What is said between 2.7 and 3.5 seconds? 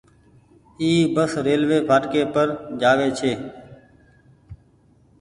جآوي ڇي۔